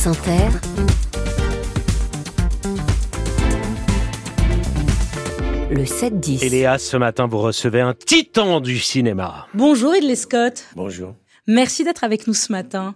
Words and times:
France 0.00 0.16
Inter, 0.16 0.48
le 5.70 5.84
7-10. 5.84 6.42
Et 6.42 6.48
Léa, 6.48 6.78
ce 6.78 6.96
matin, 6.96 7.26
vous 7.26 7.36
recevez 7.36 7.82
un 7.82 7.92
titan 7.92 8.60
du 8.60 8.78
cinéma. 8.78 9.46
Bonjour 9.52 9.92
Ridley 9.92 10.16
Scott. 10.16 10.64
Bonjour. 10.74 11.14
Merci 11.52 11.82
d'être 11.82 12.04
avec 12.04 12.28
nous 12.28 12.34
ce 12.34 12.52
matin. 12.52 12.94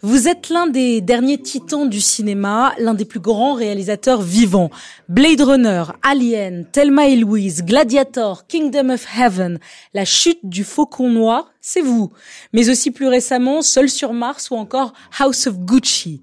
Vous 0.00 0.26
êtes 0.26 0.48
l'un 0.48 0.66
des 0.66 1.02
derniers 1.02 1.36
titans 1.36 1.86
du 1.86 2.00
cinéma, 2.00 2.72
l'un 2.78 2.94
des 2.94 3.04
plus 3.04 3.20
grands 3.20 3.52
réalisateurs 3.52 4.22
vivants. 4.22 4.70
Blade 5.10 5.42
Runner, 5.42 5.84
Alien, 6.00 6.64
Thelma 6.72 7.08
et 7.08 7.16
Louise, 7.16 7.62
Gladiator, 7.62 8.46
Kingdom 8.46 8.88
of 8.88 9.06
Heaven, 9.18 9.58
La 9.92 10.06
chute 10.06 10.40
du 10.44 10.64
faucon 10.64 11.10
noir, 11.10 11.52
c'est 11.60 11.82
vous. 11.82 12.10
Mais 12.54 12.70
aussi 12.70 12.90
plus 12.90 13.06
récemment, 13.06 13.60
Seul 13.60 13.90
sur 13.90 14.14
Mars 14.14 14.50
ou 14.50 14.54
encore 14.54 14.94
House 15.18 15.46
of 15.46 15.58
Gucci. 15.58 16.22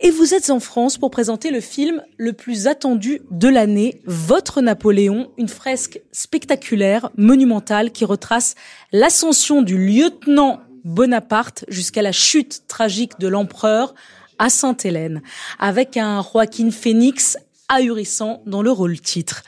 Et 0.00 0.10
vous 0.10 0.32
êtes 0.32 0.48
en 0.48 0.60
France 0.60 0.96
pour 0.96 1.10
présenter 1.10 1.50
le 1.50 1.60
film 1.60 2.02
le 2.16 2.32
plus 2.32 2.66
attendu 2.66 3.20
de 3.30 3.48
l'année, 3.48 4.00
Votre 4.06 4.62
Napoléon, 4.62 5.32
une 5.36 5.48
fresque 5.48 6.00
spectaculaire, 6.12 7.10
monumentale, 7.18 7.90
qui 7.90 8.06
retrace 8.06 8.54
l'ascension 8.92 9.60
du 9.60 9.76
lieutenant 9.76 10.60
Bonaparte 10.84 11.64
jusqu'à 11.68 12.02
la 12.02 12.12
chute 12.12 12.62
tragique 12.68 13.18
de 13.18 13.28
l'empereur 13.28 13.94
à 14.38 14.50
Sainte-Hélène, 14.50 15.22
avec 15.58 15.96
un 15.96 16.22
Joaquin 16.22 16.70
Phoenix 16.70 17.36
ahurissant 17.68 18.42
dans 18.46 18.62
le 18.62 18.70
rôle 18.70 18.98
titre. 19.00 19.42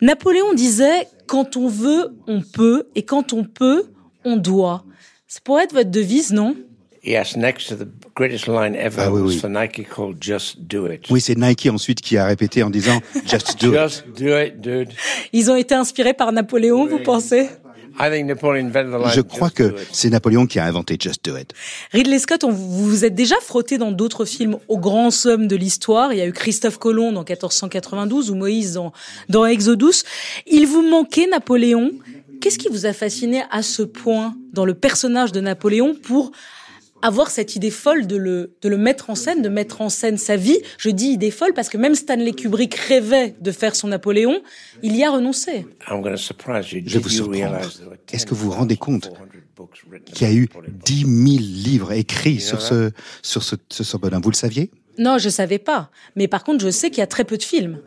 Napoléon 0.00 0.54
disait, 0.54 1.08
quand 1.26 1.56
on 1.56 1.68
veut, 1.68 2.14
on 2.26 2.40
peut, 2.40 2.88
et 2.94 3.02
quand 3.02 3.32
on 3.32 3.44
peut, 3.44 3.90
on 4.24 4.36
doit. 4.36 4.84
Ça 5.28 5.40
pourrait 5.44 5.64
être 5.64 5.74
votre 5.74 5.90
devise, 5.90 6.32
non? 6.32 6.56
Yes, 7.02 7.34
next 7.36 7.68
to 7.68 7.76
the 7.76 7.88
greatest 8.14 8.46
line 8.46 8.74
ever 8.74 9.04
Ah 9.06 9.10
oui, 9.10 9.22
was 9.22 9.28
oui. 9.28 9.38
for 9.38 9.48
Nike 9.48 9.88
called 9.88 10.18
Just 10.22 10.60
Do 10.66 10.86
It. 10.90 11.06
Oui, 11.10 11.20
c'est 11.20 11.36
Nike 11.36 11.66
ensuite 11.66 12.00
qui 12.02 12.18
a 12.18 12.26
répété 12.26 12.62
en 12.62 12.68
disant 12.68 13.00
Just 13.26 13.58
do 13.60 13.72
it. 13.72 13.78
Just 13.88 14.04
do 14.18 14.38
it, 14.38 14.60
dude. 14.60 14.90
Ils 15.32 15.50
ont 15.50 15.56
été 15.56 15.74
inspirés 15.74 16.12
par 16.12 16.30
Napoléon, 16.32 16.86
vous 16.86 16.98
pensez? 16.98 17.48
I 17.98 18.10
think 18.10 18.26
Napoleon 18.26 18.66
invented 18.66 18.90
the 18.90 19.02
line. 19.02 19.12
Je 19.14 19.20
crois 19.20 19.48
"Just 19.48 19.56
que 19.56 19.62
do 19.64 19.76
it." 19.76 19.88
c'est 19.92 20.10
Napoléon 20.10 20.46
qui 20.46 20.58
a 20.58 20.64
inventé 20.64 20.96
Just 21.00 21.24
do 21.24 21.36
it. 21.36 21.52
Ridley 21.92 22.18
Scott, 22.18 22.44
on, 22.44 22.50
vous 22.50 22.88
vous 22.88 23.04
êtes 23.04 23.14
déjà 23.14 23.36
frotté 23.40 23.78
dans 23.78 23.92
d'autres 23.92 24.24
films 24.24 24.58
aux 24.68 24.78
grands 24.78 25.10
sommes 25.10 25.48
de 25.48 25.56
l'histoire. 25.56 26.12
Il 26.12 26.18
y 26.18 26.22
a 26.22 26.26
eu 26.26 26.32
Christophe 26.32 26.78
Colomb 26.78 27.12
dans 27.12 27.24
1492 27.24 28.30
ou 28.30 28.34
Moïse 28.34 28.74
dans, 28.74 28.92
dans 29.28 29.46
Exodus. 29.46 30.04
Il 30.46 30.66
vous 30.66 30.82
manquait 30.82 31.26
Napoléon. 31.26 31.92
Qu'est-ce 32.40 32.58
qui 32.58 32.68
vous 32.68 32.86
a 32.86 32.92
fasciné 32.92 33.42
à 33.50 33.62
ce 33.62 33.82
point 33.82 34.34
dans 34.52 34.64
le 34.64 34.74
personnage 34.74 35.32
de 35.32 35.40
Napoléon 35.40 35.94
pour 35.94 36.32
avoir 37.02 37.30
cette 37.30 37.56
idée 37.56 37.70
folle 37.70 38.06
de 38.06 38.16
le, 38.16 38.54
de 38.62 38.68
le 38.68 38.76
mettre 38.76 39.10
en 39.10 39.14
scène, 39.14 39.42
de 39.42 39.48
mettre 39.48 39.80
en 39.80 39.88
scène 39.88 40.18
sa 40.18 40.36
vie 40.36 40.58
Je 40.78 40.90
dis 40.90 41.06
idée 41.06 41.30
folle 41.30 41.52
parce 41.54 41.68
que 41.68 41.76
même 41.78 41.94
Stanley 41.94 42.32
Kubrick 42.32 42.74
rêvait 42.74 43.34
de 43.40 43.52
faire 43.52 43.74
son 43.76 43.88
Napoléon. 43.88 44.42
Il 44.82 44.96
y 44.96 45.04
a 45.04 45.10
renoncé. 45.10 45.66
I'm 45.88 46.00
going 46.02 46.12
to 46.12 46.16
surprise 46.16 46.70
you. 46.72 46.82
Je 46.86 46.94
vais 46.94 47.02
vous 47.02 47.08
surprendre. 47.08 47.58
Est-ce 48.12 48.26
que 48.26 48.34
vous 48.34 48.46
vous 48.50 48.56
rendez 48.56 48.76
compte 48.76 49.04
10,400 49.08 49.24
books 49.56 49.82
written 49.90 50.14
qu'il 50.14 50.26
y 50.26 50.30
a 50.30 50.34
eu 50.34 50.44
about 50.44 50.62
Napoleon? 50.62 50.78
10 50.84 51.00
000 51.00 51.10
livres 51.38 51.92
écrits 51.92 52.40
sur 52.40 52.60
ce, 52.62 52.90
sur 53.22 53.42
ce, 53.42 53.56
ce, 53.70 53.84
ce 53.84 53.96
bonhomme 53.96 54.22
Vous 54.22 54.30
le 54.30 54.36
saviez? 54.36 54.70
Non, 54.98 55.18
je 55.18 55.28
savais 55.28 55.58
pas. 55.58 55.90
Mais 56.16 56.28
par 56.28 56.44
contre, 56.44 56.62
je 56.64 56.70
sais 56.70 56.90
qu'il 56.90 56.98
y 56.98 57.02
a 57.02 57.06
très 57.06 57.24
peu 57.24 57.36
de 57.38 57.42
films. 57.42 57.80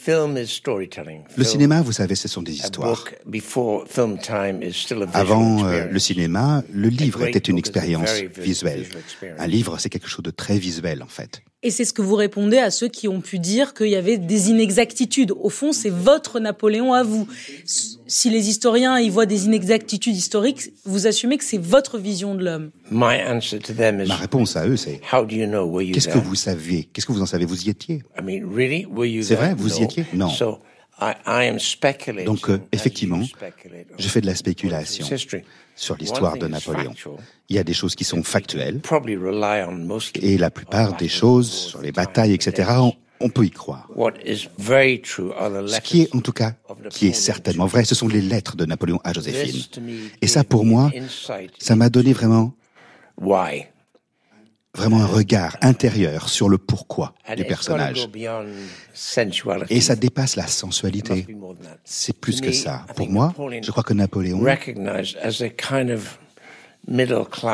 Film 0.00 0.36
is 0.36 0.46
storytelling. 0.46 1.24
Le 1.36 1.44
cinéma, 1.44 1.82
vous 1.82 1.92
savez, 1.92 2.14
ce 2.14 2.28
sont 2.28 2.40
des 2.40 2.54
histoires. 2.54 2.94
book 2.94 3.18
before 3.26 3.84
film 3.88 4.16
time 4.16 4.62
is 4.62 4.72
still 4.72 5.02
a 5.02 5.06
visual 5.06 5.20
Avant 5.20 5.66
euh, 5.66 5.88
le 5.90 5.98
cinéma, 5.98 6.62
le 6.72 6.88
livre 6.88 7.26
était 7.26 7.40
une 7.40 7.58
expérience 7.58 8.10
visuelle. 8.36 8.86
Un 9.38 9.46
livre, 9.46 9.76
c'est 9.78 9.90
quelque 9.90 10.08
chose 10.08 10.22
de 10.22 10.30
très 10.30 10.56
visuel, 10.58 11.02
en 11.02 11.08
fait. 11.08 11.42
Et 11.64 11.72
c'est 11.72 11.84
ce 11.84 11.92
que 11.92 12.02
vous 12.02 12.14
répondez 12.14 12.58
à 12.58 12.70
ceux 12.70 12.86
qui 12.86 13.08
ont 13.08 13.20
pu 13.20 13.40
dire 13.40 13.74
qu'il 13.74 13.88
y 13.88 13.96
avait 13.96 14.16
des 14.16 14.50
inexactitudes. 14.50 15.32
Au 15.32 15.48
fond, 15.48 15.72
c'est 15.72 15.90
votre 15.90 16.38
Napoléon 16.38 16.92
à 16.92 17.02
vous. 17.02 17.26
Si 17.64 18.30
les 18.30 18.48
historiens 18.48 18.96
y 19.00 19.08
voient 19.10 19.26
des 19.26 19.46
inexactitudes 19.46 20.14
historiques, 20.14 20.70
vous 20.84 21.08
assumez 21.08 21.36
que 21.36 21.42
c'est 21.42 21.60
votre 21.60 21.98
vision 21.98 22.36
de 22.36 22.44
l'homme. 22.44 22.70
My 22.92 23.20
answer 23.26 23.58
to 23.58 23.72
them 23.72 24.00
is, 24.00 24.06
Ma 24.06 24.14
réponse 24.14 24.54
à 24.54 24.68
eux, 24.68 24.76
c'est 24.76 25.00
how 25.12 25.24
do 25.24 25.34
you 25.34 25.48
know? 25.48 25.66
Were 25.66 25.82
you 25.82 25.94
qu'est-ce 25.94 26.06
que 26.06 26.18
vous 26.18 26.36
saviez? 26.36 26.84
Qu'est-ce 26.92 27.06
que 27.06 27.12
vous 27.12 27.22
en 27.22 27.26
savez? 27.26 27.44
Vous 27.44 27.64
y 27.64 27.70
étiez? 27.70 28.04
I 28.16 28.22
mean, 28.22 28.48
really? 28.48 28.86
Were 28.86 29.06
you 29.06 29.24
C'est 29.24 29.34
vrai, 29.34 29.54
vous 29.56 29.80
y 29.80 29.82
étiez? 29.82 30.06
Non. 30.14 30.28
So, 30.98 31.06
I, 31.06 31.14
I 31.26 31.48
am 31.48 31.58
speculating. 31.58 32.26
Donc, 32.26 32.48
euh, 32.48 32.60
effectivement, 32.72 33.20
je 33.98 34.08
fais 34.08 34.20
de 34.20 34.26
la 34.26 34.34
spéculation 34.34 35.06
sur 35.74 35.96
l'histoire 35.96 36.36
de 36.36 36.46
Napoléon. 36.46 36.94
Il 37.48 37.56
y 37.56 37.58
a 37.58 37.64
des 37.64 37.72
choses 37.72 37.94
qui 37.94 38.04
sont 38.04 38.22
factuelles 38.22 38.80
et 40.20 40.38
la 40.38 40.50
plupart 40.50 40.96
des 40.96 41.08
choses 41.08 41.50
sur 41.50 41.80
les 41.80 41.92
batailles, 41.92 42.34
etc., 42.34 42.70
on, 42.78 42.92
on 43.20 43.28
peut 43.30 43.44
y 43.44 43.50
croire. 43.50 43.88
What 43.94 44.14
is 44.24 44.48
very 44.58 45.00
true 45.00 45.32
are 45.38 45.50
the 45.50 45.68
Ce 45.68 45.80
qui 45.80 46.02
est 46.02 46.04
letters 46.04 46.16
en 46.16 46.20
tout 46.20 46.32
cas, 46.32 46.54
qui 46.90 47.08
est 47.08 47.12
certainement 47.12 47.66
vrai, 47.66 47.84
ce 47.84 47.94
sont 47.94 48.08
les 48.08 48.20
lettres 48.20 48.56
de 48.56 48.64
Napoléon 48.64 49.00
à 49.04 49.12
Joséphine. 49.12 49.62
Et 50.20 50.26
ça, 50.26 50.44
pour 50.44 50.64
moi, 50.64 50.90
ça 51.58 51.76
m'a 51.76 51.88
donné 51.88 52.12
vraiment, 52.12 52.52
why. 53.16 53.66
Vraiment 54.74 55.00
un 55.00 55.06
regard 55.06 55.56
intérieur 55.60 56.28
sur 56.28 56.48
le 56.48 56.58
pourquoi 56.58 57.14
du 57.36 57.44
personnage. 57.44 58.08
Et 59.70 59.80
ça 59.80 59.96
dépasse 59.96 60.36
la 60.36 60.46
It 60.46 60.48
sensualité. 60.48 61.26
C'est 61.84 62.18
plus 62.18 62.40
que 62.40 62.52
ça. 62.52 62.86
Pour 62.96 63.08
moi, 63.08 63.34
je 63.62 63.70
crois 63.70 63.82
que 63.82 63.94
Napoléon 63.94 64.40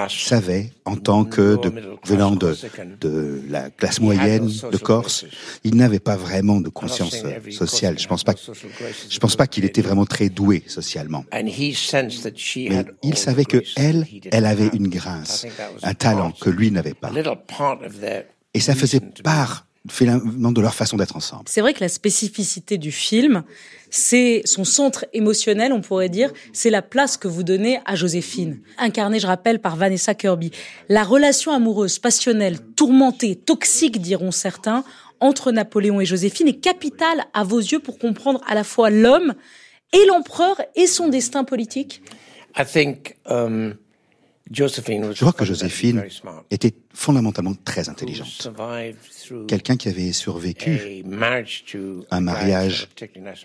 savait, 0.08 0.70
en 0.84 0.96
tant 0.96 1.24
que 1.24 1.60
de, 1.60 1.72
venant 2.04 2.30
de, 2.30 2.56
de 3.00 3.42
la 3.48 3.70
classe 3.70 4.00
moyenne 4.00 4.50
de 4.70 4.76
Corse, 4.76 5.24
il 5.64 5.76
n'avait 5.76 5.98
pas 5.98 6.16
vraiment 6.16 6.60
de 6.60 6.68
conscience 6.68 7.16
euh, 7.24 7.50
sociale. 7.50 7.98
Je 7.98 8.06
pense 8.06 8.24
pas, 8.24 8.34
je 8.36 9.18
pense 9.18 9.36
pas 9.36 9.46
qu'il 9.46 9.64
était 9.64 9.82
vraiment 9.82 10.06
très 10.06 10.28
doué 10.28 10.62
socialement. 10.66 11.24
And 11.32 11.46
he 11.46 11.74
sensed 11.74 12.22
that 12.22 12.36
she 12.36 12.68
Mais 12.68 12.84
il 13.02 13.16
savait 13.16 13.44
que 13.44 13.62
elle, 13.76 14.06
elle 14.30 14.46
avait 14.46 14.68
une 14.68 14.88
grâce, 14.88 15.46
un 15.82 15.90
a 15.90 15.94
talent 15.94 16.32
que 16.32 16.50
lui 16.50 16.70
n'avait 16.70 16.94
pas. 16.94 17.08
a 17.08 17.12
little 17.12 17.36
part 17.46 17.78
of 17.84 18.00
their 18.00 18.24
Et 18.54 18.60
ça 18.60 18.74
faisait 18.74 19.00
part 19.00 19.66
finalement 19.90 20.52
de 20.52 20.60
leur 20.60 20.74
façon 20.74 20.96
d'être 20.96 21.16
ensemble. 21.16 21.44
C'est 21.46 21.60
vrai 21.60 21.74
que 21.74 21.80
la 21.80 21.88
spécificité 21.88 22.78
du 22.78 22.90
film, 22.90 23.42
c'est 23.90 24.42
son 24.44 24.64
centre 24.64 25.04
émotionnel, 25.12 25.72
on 25.72 25.82
pourrait 25.82 26.08
dire, 26.08 26.32
c'est 26.52 26.70
la 26.70 26.82
place 26.82 27.16
que 27.16 27.28
vous 27.28 27.42
donnez 27.42 27.80
à 27.84 27.94
Joséphine, 27.94 28.60
incarnée, 28.78 29.20
je 29.20 29.26
rappelle, 29.26 29.60
par 29.60 29.76
Vanessa 29.76 30.14
Kirby. 30.14 30.52
La 30.88 31.04
relation 31.04 31.52
amoureuse, 31.52 31.98
passionnelle, 31.98 32.58
tourmentée, 32.76 33.36
toxique, 33.36 34.00
diront 34.00 34.30
certains, 34.30 34.84
entre 35.20 35.52
Napoléon 35.52 36.00
et 36.00 36.06
Joséphine 36.06 36.48
est 36.48 36.60
capitale 36.60 37.24
à 37.34 37.44
vos 37.44 37.60
yeux 37.60 37.78
pour 37.78 37.98
comprendre 37.98 38.40
à 38.46 38.54
la 38.54 38.64
fois 38.64 38.90
l'homme 38.90 39.34
et 39.92 40.06
l'empereur 40.06 40.60
et 40.76 40.86
son 40.86 41.08
destin 41.08 41.44
politique? 41.44 42.02
I 42.56 42.64
think 42.64 43.16
um, 43.26 43.74
Je 44.50 45.20
crois 45.20 45.32
que 45.32 45.44
Joséphine 45.44 46.04
était 46.50 46.74
fondamentalement 46.92 47.54
très 47.64 47.88
intelligente. 47.88 48.52
Quelqu'un 49.48 49.76
qui 49.76 49.88
avait 49.88 50.12
survécu 50.12 51.02
un 52.10 52.20
mariage 52.20 52.88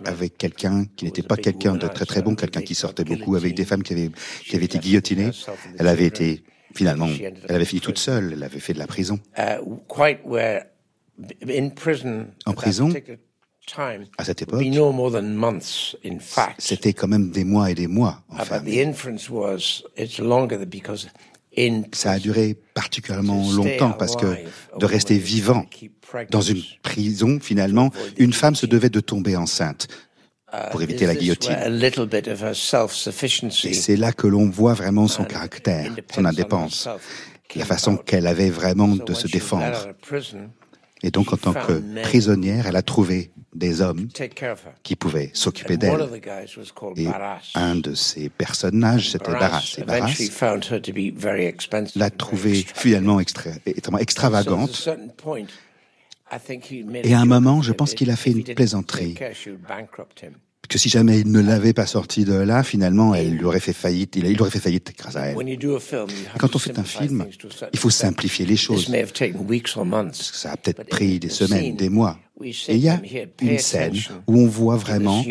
avec 0.06 0.38
quelqu'un 0.38 0.86
qui 0.98 1.06
n'était 1.06 1.22
pas 1.24 1.38
quelqu'un 1.38 1.76
de 1.76 1.88
très 1.88 2.06
très 2.06 2.22
bon, 2.22 2.36
quelqu'un 2.36 2.62
qui 2.62 2.76
sortait 2.76 3.06
beaucoup 3.06 3.36
avec 3.38 3.56
des 3.56 3.64
femmes 3.64 3.84
qui 3.84 3.94
avaient, 3.94 4.12
qui 4.46 4.56
avaient 4.58 4.66
été 4.66 4.80
guillotinées. 4.80 5.32
Elle 5.78 5.88
avait 5.88 6.06
été, 6.06 6.44
finalement, 6.76 7.08
elle 7.48 7.56
avait 7.56 7.66
fini 7.66 7.80
toute 7.82 7.98
seule, 7.98 8.34
elle 8.34 8.44
avait 8.44 8.60
fait 8.60 8.74
de 8.74 8.80
la 8.80 8.88
prison. 8.88 9.20
uh, 9.38 9.60
En 12.46 12.54
prison, 12.54 12.94
à 14.18 14.24
cette 14.24 14.42
époque, 14.42 14.64
c'était 16.58 16.94
quand 16.94 17.08
même 17.08 17.30
des 17.32 17.44
mois 17.44 17.70
et 17.72 17.76
des 17.76 17.88
mois 17.88 18.22
Uh, 18.30 18.38
but 18.38 18.38
the 18.38 18.42
enfermé. 18.42 18.84
inference 18.84 19.30
was 19.30 19.84
it's 19.98 20.20
longer 20.20 20.58
than 20.58 20.66
because 20.70 21.08
in 21.58 21.84
Ça 21.94 22.12
a 22.12 22.20
duré 22.20 22.56
particulièrement 22.74 23.52
longtemps 23.52 23.92
parce 23.92 24.16
que 24.16 24.38
de 24.78 24.86
rester 24.86 25.18
vivant 25.18 25.66
dans 26.32 26.42
une 26.42 26.62
prison, 26.82 27.40
finalement, 27.42 27.92
une 28.18 28.34
femme 28.34 28.56
se 28.56 28.66
devait 28.66 28.90
de 28.90 29.00
tomber 29.00 29.36
enceinte 29.36 29.88
pour 30.72 30.82
éviter 30.82 31.06
la 31.06 31.14
Uh, 31.14 31.18
guillotine. 31.18 31.56
Et 33.66 33.74
c'est 33.74 33.96
là 33.98 34.12
que 34.14 34.26
l'on 34.28 34.50
voit 34.50 34.74
vraiment 34.74 35.08
son 35.08 35.24
caractère, 35.26 35.92
son 36.12 36.22
on 36.24 36.26
indépendance, 36.26 36.88
la 37.56 37.66
façon 37.66 37.98
qu'elle 37.98 38.26
avait 38.26 38.50
vraiment 38.50 38.88
de 38.88 39.14
se 39.14 39.28
défendre. 39.28 39.90
Et 41.04 41.12
donc, 41.12 41.32
en 41.32 41.38
tant 41.38 41.54
que 41.54 42.02
prisonnière, 42.02 42.68
elle 42.68 42.76
a 42.76 42.82
trouvé 42.82 43.32
des 43.56 43.82
hommes 43.82 44.08
qui 44.84 44.96
pouvaient 44.96 45.32
s'occuper 45.34 45.78
And 45.82 45.94
one 45.94 46.02
of 46.02 46.12
d'elle. 46.12 46.48
Et 46.98 47.08
un 47.56 47.76
de 47.76 47.94
ces 47.96 48.30
personnages, 48.30 49.12
c'était 49.12 49.32
Barras. 49.32 49.76
Et 49.78 49.84
Barras 49.84 50.00
eventually 50.00 50.30
found 50.30 50.66
her 50.72 50.82
to 50.82 50.92
be 50.94 51.12
very 51.16 51.46
expensive. 51.46 52.00
l'a 52.00 52.10
trouvée 52.10 52.66
finalement 52.76 53.20
extra- 53.20 53.52
extrêmement 53.66 54.00
extravagante. 54.00 54.76
certain 54.76 55.08
point, 55.18 55.46
I 56.32 56.38
think 56.40 56.66
he 56.72 56.84
made 56.84 57.06
Et 57.06 57.14
à 57.14 57.20
un 57.22 57.26
moment, 57.26 57.62
je 57.62 57.74
pense 57.74 57.94
qu'il 57.94 58.12
a 58.12 58.16
fait 58.16 58.32
une 58.32 58.44
plaisanterie. 58.44 59.16
Que 60.70 60.78
si 60.78 60.88
jamais 60.88 61.20
il 61.20 61.32
ne 61.32 61.42
l'avait 61.42 61.74
pas 61.74 61.88
sorti 61.88 62.24
de 62.24 62.34
là, 62.34 62.64
finalement, 62.64 63.16
elle 63.16 63.32
lui 63.32 63.46
aurait 63.46 63.60
fait 63.60 63.74
faillite. 63.74 64.16
Il, 64.16 64.26
il 64.26 64.40
aurait 64.42 64.52
fait 64.52 64.60
faillite 64.60 64.94
grâce 64.98 65.16
à 65.16 65.26
elle. 65.28 65.36
Quand 66.38 66.56
on 66.56 66.60
fait 66.60 66.78
un 66.78 66.84
film, 66.84 67.26
il 67.74 67.80
faut 67.80 67.90
simplifier 67.90 68.46
les 68.46 68.56
choses. 68.56 68.86
Ça 70.14 70.52
a 70.52 70.58
peut-être 70.58 70.84
pris 70.86 71.20
des 71.20 71.30
semaines, 71.30 71.76
des 71.76 71.90
mois. 71.90 72.18
Et 72.42 72.54
il 72.70 72.78
y 72.78 72.90
a 72.90 73.02
une 73.42 73.58
scène 73.58 73.96
où 74.28 74.40
on 74.40 74.48
voit 74.48 74.78
vraiment 74.78 75.24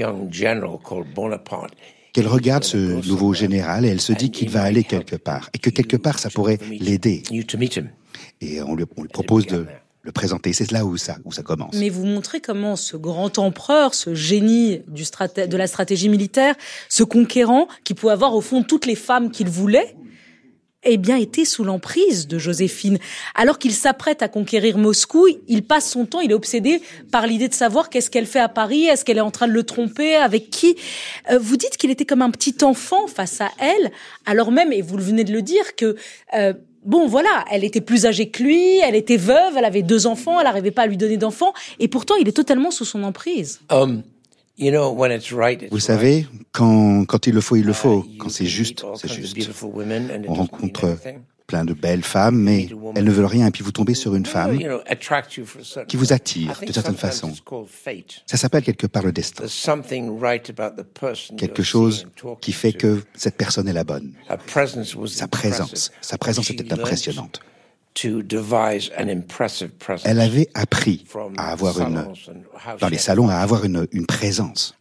qu'elle 2.13 2.27
regarde 2.27 2.65
ce 2.65 3.07
nouveau 3.09 3.33
général 3.33 3.85
et 3.87 3.89
elle 3.89 4.01
se 4.01 4.13
dit 4.13 4.31
qu'il 4.31 4.51
va 4.51 4.63
aller 4.63 4.85
quelque 4.85 5.17
part 5.17 5.49
et 5.55 5.59
que 5.59 5.71
quelque 5.71 5.97
part 5.97 6.19
ça 6.19 6.31
pourrait 6.31 6.59
l'aider. 6.81 7.23
Et 8.41 8.61
on 8.63 8.75
lui, 8.75 8.85
on 8.97 9.03
lui 9.03 9.09
propose 9.09 9.47
de 9.47 9.67
C'est 10.53 10.71
là 10.73 10.85
où 10.85 10.97
ça, 10.97 11.17
commence. 11.45 11.75
Mais 11.75 11.89
vous 11.89 12.05
montrez 12.05 12.41
comment 12.41 12.77
ce 12.77 12.97
grand 12.97 13.39
empereur, 13.39 13.95
ce 13.95 14.15
génie 14.15 14.81
de 14.89 15.57
la 15.57 15.67
stratégie 15.67 16.09
militaire, 16.09 16.55
ce 16.89 17.03
conquérant, 17.03 17.69
qui 17.85 17.95
pouvait 17.95 18.13
avoir 18.13 18.35
au 18.35 18.41
fond 18.41 18.63
toutes 18.63 18.87
les 18.87 18.95
femmes 18.95 19.31
qu'il 19.31 19.49
voulait, 19.49 19.95
eh 20.85 20.97
bien, 20.97 21.17
était 21.17 21.45
sous 21.45 21.65
l'emprise 21.65 22.29
de 22.29 22.39
Joséphine. 22.39 22.99
Alors 23.35 23.59
qu'il 23.59 23.73
s'apprête 23.73 24.23
à 24.23 24.29
conquérir 24.29 24.79
Moscou, 24.79 25.27
il 25.49 25.65
passe 25.65 25.91
son 25.91 26.07
temps, 26.07 26.21
il 26.21 26.31
est 26.31 26.35
obsédé 26.35 26.81
par 27.11 27.27
l'idée 27.27 27.49
de 27.49 27.55
savoir 27.55 27.91
qu'est-ce 27.91 28.11
qu'elle 28.11 28.27
fait 28.27 28.39
à 28.39 28.49
Paris, 28.49 28.85
est-ce 28.85 29.05
qu'elle 29.05 29.19
est 29.19 29.23
en 29.23 29.33
train 29.33 29.49
de 29.49 29.53
le 29.53 29.65
tromper, 29.65 30.15
avec 30.15 30.51
qui. 30.51 30.77
Euh, 31.31 31.39
vous 31.39 31.57
dites 31.57 31.77
qu'il 31.77 31.91
était 31.91 32.05
comme 32.05 32.23
un 32.23 32.31
petit 32.31 32.57
enfant 32.63 33.07
face 33.09 33.41
à 33.41 33.51
elle, 33.59 33.91
alors 34.25 34.53
même, 34.53 34.73
et 34.73 34.83
vous 34.83 34.97
venez 34.99 35.25
de 35.25 35.33
le 35.33 35.43
dire, 35.43 35.75
que 35.77 35.97
euh, 36.35 36.53
bon, 36.85 37.07
voilà, 37.07 37.45
elle 37.51 37.65
était 37.65 37.81
plus 37.81 38.07
âgée 38.07 38.29
que 38.29 38.43
lui, 38.43 38.79
elle 38.79 38.95
était 38.95 39.17
veuve, 39.17 39.57
elle 39.57 39.65
avait 39.65 39.83
deux 39.83 40.07
enfants, 40.07 40.39
elle 40.39 40.47
n'arrivait 40.47 40.71
pas 40.71 40.83
à 40.83 40.87
lui 40.87 40.97
donner 40.97 41.17
d'enfants, 41.17 41.53
et 41.79 41.89
pourtant 41.89 42.15
il 42.21 42.29
est 42.29 42.33
totalement 42.33 42.71
sous 42.71 42.85
son 42.85 43.03
emprise. 43.03 43.61
Um, 43.71 44.03
Vous 45.71 45.79
savez, 45.79 46.27
quand, 46.53 47.05
quand 47.05 47.27
il 47.27 47.35
le 47.35 47.41
faut, 47.41 47.57
il 47.57 47.65
le 47.65 47.73
faut. 47.73 48.05
Uh, 48.05 48.19
quand 48.19 48.29
c'est 48.29 48.47
juste, 48.47 48.85
c'est 48.97 49.13
juste. 49.13 49.37
On 50.27 50.35
rencontre 50.35 50.97
plein 51.49 51.65
de 51.65 51.73
belles 51.73 52.05
femmes, 52.05 52.41
mais 52.41 52.69
elles 52.95 53.05
ne 53.05 53.11
veulent 53.11 53.25
rien. 53.25 53.49
Et 53.49 53.51
puis 53.51 53.65
vous 53.65 53.73
tombez 53.73 53.95
sur 53.95 54.15
une 54.15 54.27
femme 54.27 54.57
qui 55.89 55.97
vous 55.97 56.13
attire 56.13 56.61
de 56.65 56.73
certaine 56.73 56.97
façon. 56.97 57.33
Ça 58.27 58.37
s'appelle 58.37 58.63
quelque 58.63 58.87
part 58.87 59.03
le 59.03 59.11
destin. 59.11 59.45
Quelque 61.37 61.63
chose 61.65 62.07
qui 62.41 62.53
fait 62.53 62.75
que 62.75 63.03
cette 63.15 63.37
personne 63.37 63.67
est 63.67 63.73
la 63.73 63.85
bonne. 63.85 64.13
Sa 65.07 65.27
présence, 65.27 65.91
sa 66.01 66.19
présence 66.19 66.51
était 66.51 66.73
impressionnante. 66.73 67.41
Elle 70.05 70.21
avait 70.21 70.49
appris 70.55 71.05
à 71.37 71.51
avoir 71.51 71.81
une, 71.81 72.07
dans 72.79 72.89
les 72.89 72.99
salons, 72.99 73.29
à 73.29 73.37
avoir 73.37 73.65
une, 73.65 73.89
une 73.91 74.07
présence. 74.07 74.77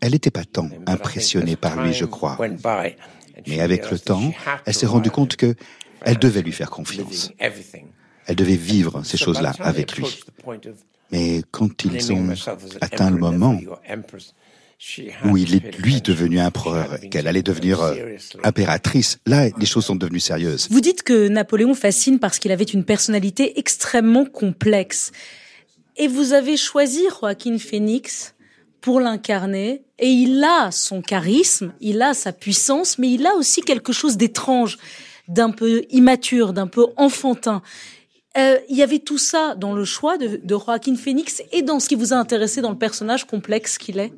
Elle 0.00 0.12
n'était 0.12 0.30
pas 0.30 0.44
tant 0.44 0.68
impressionnée 0.86 1.56
par 1.56 1.82
lui, 1.82 1.92
je 1.92 2.04
crois. 2.04 2.38
Mais 3.46 3.60
avec 3.60 3.90
le 3.90 3.98
temps, 3.98 4.32
elle 4.64 4.74
s'est 4.74 4.86
rendue 4.86 5.10
compte 5.10 5.36
que 5.36 5.54
elle 6.02 6.18
devait 6.18 6.42
lui 6.42 6.52
faire 6.52 6.70
confiance. 6.70 7.32
Elle 8.26 8.36
devait 8.36 8.56
vivre 8.56 9.02
ces 9.04 9.16
choses-là 9.16 9.54
avec 9.60 9.96
lui. 9.96 10.06
Mais 11.10 11.42
quand 11.50 11.84
ils 11.84 12.12
ont 12.12 12.28
atteint 12.80 13.10
le 13.10 13.16
moment 13.16 13.58
où 15.24 15.36
il 15.36 15.54
est 15.56 15.78
lui 15.78 16.00
devenu 16.00 16.40
empereur, 16.40 16.98
qu'elle 17.10 17.26
allait 17.26 17.42
devenir 17.42 17.82
euh, 17.82 18.16
impératrice, 18.44 19.18
là, 19.26 19.48
les 19.58 19.66
choses 19.66 19.86
sont 19.86 19.96
devenues 19.96 20.20
sérieuses. 20.20 20.68
Vous 20.70 20.80
dites 20.80 21.02
que 21.02 21.26
Napoléon 21.28 21.74
fascine 21.74 22.20
parce 22.20 22.38
qu'il 22.38 22.52
avait 22.52 22.64
une 22.64 22.84
personnalité 22.84 23.58
extrêmement 23.58 24.24
complexe. 24.24 25.10
Et 25.96 26.06
vous 26.06 26.32
avez 26.32 26.56
choisi 26.56 27.02
Joaquin 27.20 27.58
Phoenix 27.58 28.34
pour 28.80 29.00
l'incarner. 29.00 29.82
Et 29.98 30.08
il 30.08 30.42
a 30.44 30.70
son 30.70 31.02
charisme, 31.02 31.72
il 31.80 32.02
a 32.02 32.14
sa 32.14 32.32
puissance, 32.32 32.98
mais 32.98 33.10
il 33.10 33.26
a 33.26 33.34
aussi 33.34 33.62
quelque 33.62 33.92
chose 33.92 34.16
d'étrange, 34.16 34.78
d'un 35.26 35.50
peu 35.50 35.84
immature, 35.90 36.52
d'un 36.52 36.66
peu 36.66 36.86
enfantin. 36.96 37.62
Euh, 38.36 38.58
il 38.68 38.76
y 38.76 38.82
avait 38.82 39.00
tout 39.00 39.18
ça 39.18 39.56
dans 39.56 39.72
le 39.72 39.84
choix 39.84 40.16
de, 40.18 40.40
de, 40.42 40.54
Joaquin 40.54 40.94
Phoenix 40.94 41.42
et 41.50 41.62
dans 41.62 41.80
ce 41.80 41.88
qui 41.88 41.94
vous 41.96 42.12
a 42.12 42.16
intéressé 42.16 42.60
dans 42.60 42.70
le 42.70 42.78
personnage 42.78 43.24
complexe 43.24 43.78
qu'il 43.78 43.98
est. 43.98 44.12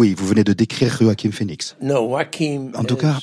Oui, 0.00 0.14
vous 0.14 0.26
venez 0.26 0.42
de 0.42 0.52
décrire 0.52 0.96
Joaquin 1.00 1.30
Phoenix. 1.30 1.76
en 2.74 2.84
tout 2.84 2.96
cas, 2.96 3.18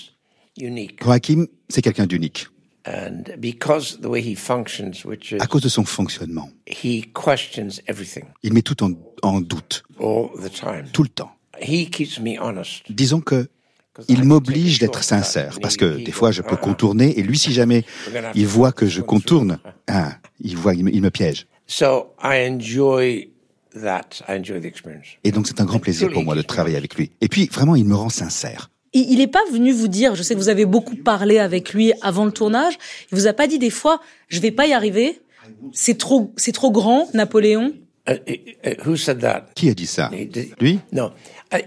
Joaquin, 1.01 1.45
c'est 1.69 1.81
quelqu'un 1.81 2.05
d'unique. 2.05 2.47
And 2.85 3.23
because 3.37 3.99
the 4.01 4.07
way 4.07 4.21
he 4.21 4.35
functions, 4.35 5.05
which 5.05 5.31
is, 5.31 5.37
à 5.39 5.47
cause 5.47 5.61
de 5.61 5.69
son 5.69 5.85
fonctionnement, 5.85 6.49
he 6.67 7.03
questions 7.13 7.79
everything. 7.87 8.25
il 8.41 8.53
met 8.53 8.63
tout 8.63 8.83
en, 8.83 8.91
en 9.21 9.39
doute, 9.39 9.83
All 9.99 10.29
the 10.41 10.51
time. 10.51 10.85
tout 10.91 11.03
le 11.03 11.09
temps. 11.09 11.31
He 11.61 11.89
keeps 11.89 12.19
me 12.19 12.39
honest. 12.39 12.91
Disons 12.91 13.21
que 13.21 13.47
il 14.07 14.23
m'oblige 14.23 14.79
d'être 14.79 15.03
sincère, 15.03 15.59
parce 15.61 15.77
que 15.77 16.03
des 16.03 16.11
fois 16.11 16.31
je 16.31 16.41
peux 16.41 16.55
contourner, 16.55 17.19
et 17.19 17.23
lui, 17.23 17.37
si 17.37 17.51
jamais 17.51 17.83
il 18.35 18.47
voit 18.47 18.71
que 18.71 18.87
je 18.87 19.01
contourne, 19.01 19.59
hein, 19.87 20.13
il 20.39 20.55
voit, 20.57 20.73
il 20.73 20.85
me, 20.85 20.91
il 20.91 21.01
me 21.01 21.11
piège. 21.11 21.45
So 21.67 22.13
I 22.23 22.49
enjoy 22.49 23.29
that. 23.75 24.23
I 24.27 24.39
enjoy 24.39 24.59
the 24.61 24.65
experience. 24.65 25.07
Et 25.23 25.31
donc 25.31 25.47
c'est 25.47 25.61
un 25.61 25.65
grand 25.65 25.79
plaisir 25.79 26.09
pour 26.11 26.23
moi 26.23 26.35
de 26.35 26.41
travailler 26.41 26.77
avec 26.77 26.95
lui. 26.95 27.11
Et 27.21 27.27
puis 27.27 27.47
vraiment, 27.51 27.75
il 27.75 27.85
me 27.85 27.95
rend 27.95 28.09
sincère 28.09 28.71
il 28.93 29.17
n'est 29.17 29.27
pas 29.27 29.43
venu 29.51 29.71
vous 29.71 29.87
dire, 29.87 30.15
je 30.15 30.23
sais 30.23 30.33
que 30.33 30.39
vous 30.39 30.49
avez 30.49 30.65
beaucoup 30.65 30.95
parlé 30.95 31.39
avec 31.39 31.73
lui 31.73 31.93
avant 32.01 32.25
le 32.25 32.31
tournage, 32.31 32.77
il 33.11 33.15
vous 33.15 33.27
a 33.27 33.33
pas 33.33 33.47
dit 33.47 33.59
des 33.59 33.69
fois, 33.69 34.01
je 34.27 34.39
vais 34.39 34.51
pas 34.51 34.67
y 34.67 34.73
arriver, 34.73 35.21
c'est 35.73 35.97
trop, 35.97 36.33
c'est 36.37 36.51
trop 36.51 36.71
grand, 36.71 37.07
Napoléon. 37.13 37.73
Uh, 38.09 38.13
uh, 38.27 38.75
who 38.83 38.97
said 38.97 39.19
that? 39.19 39.45
Qui 39.53 39.69
a 39.69 39.73
dit 39.73 39.85
ça? 39.85 40.09
Lui? 40.59 40.79
No, 40.91 41.07
uh, 41.07 41.09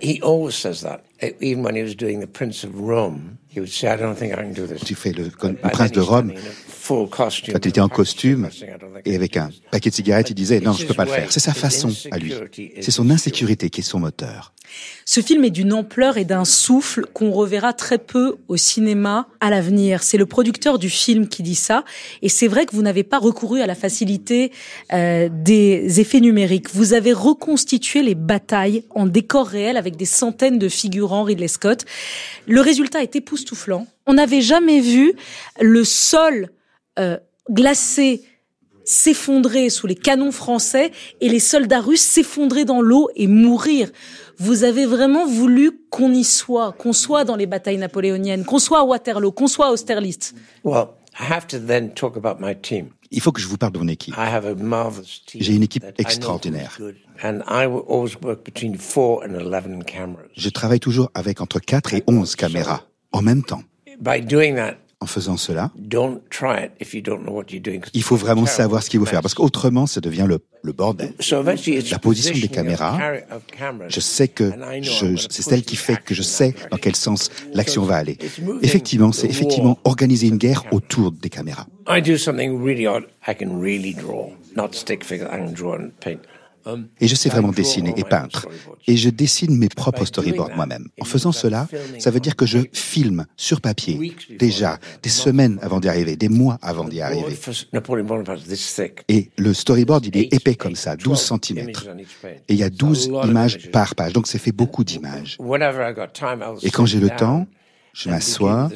he 0.00 0.20
always 0.22 0.52
says 0.52 0.82
that. 0.82 1.00
Even 1.40 1.62
when 1.62 1.74
he 1.76 1.82
was 1.82 1.94
doing 1.94 2.20
the 2.20 2.26
Prince 2.26 2.64
of 2.64 2.74
Rome, 2.74 3.38
he 3.48 3.60
would 3.60 3.70
say, 3.70 3.88
"I 3.88 3.96
don't 3.96 4.16
think 4.16 4.32
I 4.32 4.36
can 4.36 4.52
do 4.52 4.66
this." 4.66 4.84
Tu 4.84 4.94
fais 4.94 5.12
le, 5.12 5.24
le 5.24 5.70
prince 5.70 5.92
de 5.92 6.00
Rome. 6.00 6.32
Quand 6.86 7.30
il 7.48 7.68
était 7.68 7.80
en 7.80 7.88
costume 7.88 8.48
et 9.04 9.14
avec 9.14 9.36
un 9.36 9.48
paquet 9.70 9.90
de 9.90 9.94
cigarettes, 9.94 10.30
il 10.30 10.34
disait 10.34 10.60
non, 10.60 10.72
je 10.72 10.84
peux 10.84 10.94
pas 10.94 11.04
le 11.04 11.10
faire. 11.10 11.32
C'est 11.32 11.40
sa 11.40 11.54
façon 11.54 11.90
à 12.10 12.18
lui. 12.18 12.34
C'est 12.80 12.90
son 12.90 13.10
insécurité 13.10 13.70
qui 13.70 13.80
est 13.80 13.84
son 13.84 14.00
moteur. 14.00 14.52
Ce 15.04 15.20
film 15.20 15.44
est 15.44 15.50
d'une 15.50 15.72
ampleur 15.72 16.16
et 16.16 16.24
d'un 16.24 16.44
souffle 16.44 17.06
qu'on 17.12 17.30
reverra 17.30 17.72
très 17.72 17.98
peu 17.98 18.36
au 18.48 18.56
cinéma 18.56 19.28
à 19.40 19.50
l'avenir. 19.50 20.02
C'est 20.02 20.16
le 20.16 20.26
producteur 20.26 20.78
du 20.78 20.90
film 20.90 21.28
qui 21.28 21.42
dit 21.42 21.54
ça. 21.54 21.84
Et 22.22 22.28
c'est 22.28 22.48
vrai 22.48 22.66
que 22.66 22.74
vous 22.74 22.82
n'avez 22.82 23.02
pas 23.02 23.18
recouru 23.18 23.60
à 23.60 23.66
la 23.66 23.74
facilité 23.74 24.52
euh, 24.92 25.28
des 25.30 26.00
effets 26.00 26.20
numériques. 26.20 26.74
Vous 26.74 26.92
avez 26.92 27.12
reconstitué 27.12 28.02
les 28.02 28.14
batailles 28.14 28.84
en 28.90 29.06
décor 29.06 29.48
avec 29.76 29.96
des 29.96 30.04
centaines 30.04 30.58
de 30.58 30.68
figurants 30.68 31.24
Ridley 31.24 31.48
Scott. 31.48 31.84
Le 32.46 32.60
résultat 32.60 33.02
est 33.02 33.16
époustouflant. 33.16 33.86
On 34.06 34.14
n'avait 34.14 34.40
jamais 34.40 34.80
vu 34.80 35.14
le 35.60 35.84
sol 35.84 36.50
euh, 36.98 37.18
glacé 37.50 38.22
s'effondrer 38.84 39.70
sous 39.70 39.86
les 39.86 39.94
canons 39.94 40.32
français 40.32 40.92
et 41.20 41.28
les 41.28 41.40
soldats 41.40 41.80
russes 41.80 42.02
s'effondrer 42.02 42.64
dans 42.64 42.80
l'eau 42.80 43.08
et 43.16 43.26
mourir. 43.26 43.90
Vous 44.38 44.64
avez 44.64 44.86
vraiment 44.86 45.26
voulu 45.26 45.80
qu'on 45.90 46.12
y 46.12 46.24
soit, 46.24 46.72
qu'on 46.72 46.92
soit 46.92 47.24
dans 47.24 47.36
les 47.36 47.46
batailles 47.46 47.78
napoléoniennes, 47.78 48.44
qu'on 48.44 48.58
soit 48.58 48.80
à 48.80 48.84
Waterloo, 48.84 49.32
qu'on 49.32 49.46
soit 49.46 49.68
à 49.68 49.70
Austerlitz. 49.70 50.34
Well, 50.64 50.88
I 51.18 51.32
have 51.32 51.46
to 51.48 51.58
then 51.58 51.94
talk 51.94 52.16
about 52.16 52.40
my 52.40 52.54
team. 52.54 52.93
Il 53.10 53.20
faut 53.20 53.32
que 53.32 53.40
je 53.40 53.46
vous 53.46 53.56
parle 53.56 53.72
de 53.72 53.78
mon 53.78 53.88
équipe. 53.88 54.14
J'ai 55.34 55.54
une 55.54 55.62
équipe 55.62 55.84
extraordinaire. 55.98 56.78
Je 60.36 60.48
travaille 60.50 60.80
toujours 60.80 61.10
avec 61.14 61.40
entre 61.40 61.60
4 61.60 61.94
et 61.94 62.04
11 62.06 62.36
caméras 62.36 62.82
en 63.12 63.22
même 63.22 63.42
temps. 63.42 63.62
En 65.04 65.06
faisant 65.06 65.36
cela, 65.36 65.70
il 67.92 68.02
faut 68.02 68.16
vraiment 68.16 68.46
savoir 68.46 68.82
ce 68.82 68.88
qu'il 68.88 69.00
faut 69.00 69.04
faire, 69.04 69.20
parce 69.20 69.34
qu'autrement, 69.34 69.86
ça 69.86 70.00
devient 70.00 70.24
le, 70.26 70.38
le 70.62 70.72
bordel. 70.72 71.12
La 71.90 71.98
position 71.98 72.34
des 72.40 72.48
caméras, 72.48 72.98
je 73.88 74.00
sais 74.00 74.28
que 74.28 74.50
c'est 75.28 75.42
celle 75.42 75.62
qui 75.62 75.76
fait 75.76 76.02
que 76.02 76.14
je 76.14 76.22
sais 76.22 76.54
dans 76.70 76.78
quel 76.78 76.96
sens 76.96 77.30
l'action 77.52 77.82
va 77.82 77.96
aller. 77.96 78.16
Effectivement, 78.62 79.12
c'est 79.12 79.28
effectivement 79.28 79.78
organiser 79.84 80.28
une 80.28 80.38
guerre 80.38 80.64
autour 80.72 81.12
des 81.12 81.28
caméras. 81.28 81.66
Et 87.00 87.08
je 87.08 87.14
sais 87.14 87.28
vraiment 87.28 87.52
dessiner 87.52 87.94
et 87.96 88.04
peindre. 88.04 88.46
Et 88.86 88.96
je 88.96 89.10
dessine 89.10 89.56
mes 89.56 89.68
propres 89.68 90.04
storyboards 90.04 90.54
moi-même. 90.56 90.88
En 91.00 91.04
faisant 91.04 91.32
cela, 91.32 91.66
ça 91.98 92.10
veut 92.10 92.20
dire 92.20 92.36
que 92.36 92.46
je 92.46 92.58
filme 92.72 93.26
sur 93.36 93.60
papier, 93.60 94.14
déjà, 94.38 94.78
des 95.02 95.10
semaines 95.10 95.58
avant 95.62 95.80
d'y 95.80 95.88
arriver, 95.88 96.16
des 96.16 96.28
mois 96.28 96.58
avant 96.62 96.84
d'y 96.84 97.00
arriver. 97.00 97.36
Et 99.08 99.30
le 99.36 99.54
storyboard, 99.54 100.06
il 100.06 100.16
est 100.16 100.32
épais 100.32 100.54
comme 100.54 100.76
ça, 100.76 100.96
12 100.96 101.32
cm. 101.42 101.70
Et 102.48 102.54
il 102.54 102.56
y 102.56 102.62
a 102.62 102.70
12 102.70 103.10
images 103.24 103.70
par 103.70 103.94
page, 103.94 104.12
donc 104.12 104.26
ça 104.26 104.38
fait 104.38 104.52
beaucoup 104.52 104.84
d'images. 104.84 105.38
Et 106.62 106.70
quand 106.70 106.86
j'ai 106.86 107.00
le 107.00 107.10
temps, 107.10 107.46
je 107.94 108.10
m'assois, 108.10 108.68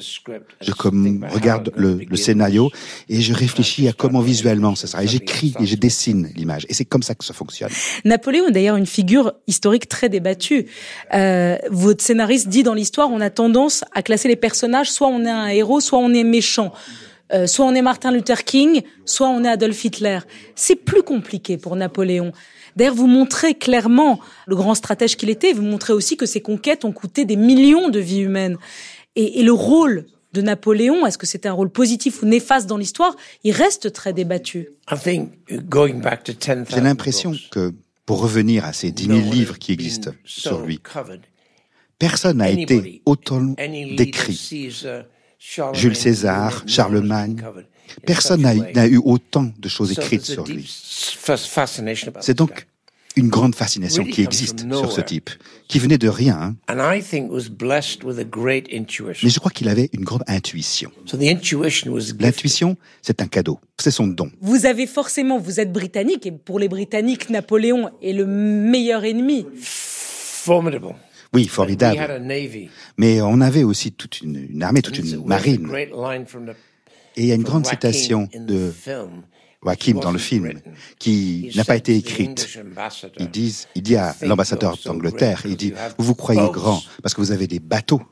je 0.61 0.73
regarde 0.73 1.73
le, 1.77 1.99
le, 2.09 2.17
scénario 2.17 2.71
et 3.09 3.21
je 3.21 3.35
réfléchis 3.35 3.89
à 3.89 3.93
comment 3.93 4.21
visuellement 4.21 4.77
ça 4.77 4.87
sera. 4.87 5.03
Et 5.03 5.09
j'écris 5.09 5.55
et 5.59 5.67
je 5.67 5.75
dessine 5.75 6.31
l'image. 6.37 6.67
Et 6.69 6.75
c'est 6.75 6.85
comme 6.85 7.03
ça 7.03 7.17
que 7.17 7.25
ça 7.25 7.35
fonctionne. 7.35 7.71
Napoléon 8.05 8.47
est 8.47 8.53
d'ailleurs 8.53 8.77
une 8.77 8.87
figure 8.87 9.33
historique 9.49 9.89
très 9.89 10.09
débattue. 10.09 10.67
Euh, 11.15 11.57
votre 11.69 12.03
scénariste 12.03 12.49
dit 12.49 12.63
dans 12.63 12.75
l'histoire, 12.75 13.11
on 13.11 13.21
a 13.21 13.29
tendance 13.29 13.85
à 13.93 14.03
classer 14.03 14.29
les 14.29 14.37
personnages, 14.37 14.91
soit 14.91 15.09
on 15.09 15.25
est 15.25 15.31
un 15.31 15.49
héros, 15.49 15.81
soit 15.81 15.99
on 15.99 16.15
est 16.15 16.25
méchant. 16.25 16.73
Euh, 17.33 17.47
soit 17.47 17.67
on 17.67 17.75
est 17.75 17.83
Martin 17.83 18.13
Luther 18.13 18.45
King, 18.45 18.83
soit 19.05 19.29
on 19.29 19.43
est 19.45 19.49
Adolf 19.49 19.85
Hitler. 19.85 20.21
C'est 20.55 20.77
plus 20.77 21.03
compliqué 21.03 21.59
pour 21.59 21.75
Napoléon. 21.77 22.33
D'ailleurs, 22.77 22.95
vous 22.95 23.09
montrez 23.09 23.55
clairement 23.55 24.21
le 24.47 24.55
grand 24.55 24.77
stratège 24.77 25.17
qu'il 25.17 25.31
était. 25.31 25.53
Vous 25.53 25.63
montrez 25.63 25.93
aussi 25.93 26.17
que 26.17 26.27
ses 26.27 26.41
conquêtes 26.41 26.85
ont 26.85 26.93
coûté 26.93 27.25
des 27.25 27.35
millions 27.35 27.89
de 27.89 27.99
vies 27.99 28.21
humaines. 28.21 28.57
Et, 29.17 29.41
et 29.41 29.43
le 29.43 29.53
rôle 29.53 30.07
de 30.33 30.43
Napoléon, 30.43 31.07
est-ce 31.07 31.19
que 31.19 31.27
c'était 31.27 31.49
un 31.49 31.53
rôle 31.53 31.71
positif 31.71 32.23
ou 32.23 32.27
néfaste 32.27 32.67
dans 32.67 32.77
l'histoire 32.77 33.17
Il 33.45 33.53
reste 33.53 33.93
très 33.93 34.13
débattu. 34.13 34.69
J'ai 35.05 36.81
l'impression 36.81 37.33
que, 37.51 37.75
pour 38.05 38.21
revenir 38.21 38.65
à 38.65 38.73
ces 38.73 38.91
dix 38.91 39.09
mille 39.09 39.31
livres 39.31 39.59
qui 39.59 39.73
existent 39.73 40.13
sur 40.25 40.61
lui, 40.61 40.81
personne 41.99 42.39
n'a 42.39 42.51
été 42.51 43.03
autant 43.07 43.55
décrit 43.97 44.71
Jules 45.73 45.97
César, 45.97 46.65
Charlemagne. 46.67 47.43
Personne 48.05 48.43
n'a 48.43 48.87
eu 48.87 49.01
autant 49.03 49.51
de 49.59 49.69
choses 49.69 49.93
écrites 49.93 50.25
sur 50.25 50.45
lui. 50.45 50.71
C'est 52.21 52.37
donc 52.37 52.67
une 53.17 53.29
grande 53.29 53.55
fascination 53.55 54.05
qui 54.05 54.23
existe 54.23 54.61
sur 54.71 54.93
ce 54.93 55.01
type, 55.01 55.31
qui 55.67 55.79
venait 55.79 55.99
de 55.99 56.09
rien. 56.09 56.39
Hein. 56.41 56.57
Mais 56.69 57.01
je 59.31 59.39
crois 59.39 59.51
qu'il 59.51 59.69
avait 59.69 59.91
une 59.93 60.05
grande 60.05 60.23
intuition. 60.27 60.91
L'intuition, 62.19 62.77
c'est 63.03 63.21
un 63.21 63.27
cadeau, 63.27 63.59
c'est 63.79 63.91
son 63.91 64.07
don. 64.07 64.31
Vous 64.41 64.67
avez 64.67 64.87
forcément, 64.87 65.39
vous 65.39 65.61
êtes 65.61 65.73
britannique, 65.73 66.27
et 66.27 66.33
pour 66.33 66.59
les 66.59 66.69
Britanniques, 66.69 67.31
Napoléon 67.31 67.91
est 68.03 68.13
le 68.13 68.27
meilleur 68.27 69.05
ennemi. 69.05 69.47
Formidable. 69.61 70.95
Oui, 71.35 71.47
formidable. 71.47 72.23
Mais 72.97 73.21
on 73.21 73.41
avait 73.41 73.65
aussi 73.65 73.93
toute 73.93 74.23
une, 74.23 74.63
armée, 74.63 74.81
toute 74.81 74.99
une 74.99 75.25
marine. 75.25 75.69
Et 77.17 77.23
il 77.23 77.27
y 77.27 77.33
a 77.33 77.35
une 77.35 77.43
grande 77.43 77.67
citation 77.67 78.29
de 78.35 78.73
Joachim 79.65 79.95
dans 80.01 80.13
le 80.13 80.19
film 80.19 80.53
qui 80.99 81.51
n'a 81.57 81.65
pas 81.65 81.77
été 81.77 81.97
écrite. 81.97 82.59
Il 83.19 83.31
dit, 83.31 83.67
il 83.75 83.83
dit 83.83 83.97
à 83.97 84.15
l'ambassadeur 84.23 84.77
d'Angleterre, 84.85 85.43
il 85.45 85.57
dit, 85.57 85.73
vous 85.99 86.05
vous 86.05 86.15
croyez 86.15 86.49
grand 86.51 86.81
parce 87.03 87.15
que 87.15 87.21
vous 87.21 87.33
avez 87.33 87.47
des 87.47 87.59
bateaux. 87.59 88.03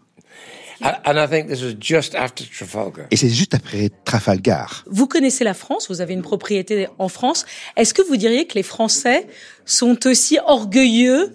Et 3.10 3.16
c'est 3.16 3.30
juste 3.30 3.54
après 3.54 3.90
Trafalgar. 4.04 4.84
Vous 4.86 5.06
connaissez 5.06 5.42
la 5.44 5.54
France, 5.54 5.88
vous 5.88 6.00
avez 6.02 6.12
une 6.12 6.22
propriété 6.22 6.88
en 6.98 7.08
France. 7.08 7.46
Est-ce 7.76 7.94
que 7.94 8.02
vous 8.02 8.16
diriez 8.16 8.46
que 8.46 8.54
les 8.54 8.62
Français 8.62 9.26
sont 9.64 10.06
aussi 10.06 10.38
orgueilleux, 10.46 11.34